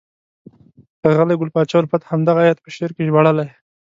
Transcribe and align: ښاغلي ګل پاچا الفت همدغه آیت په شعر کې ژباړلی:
ښاغلي 1.01 1.35
ګل 1.39 1.49
پاچا 1.55 1.77
الفت 1.79 2.01
همدغه 2.09 2.39
آیت 2.45 2.59
په 2.61 2.69
شعر 2.75 2.91
کې 2.95 3.05
ژباړلی: 3.07 3.47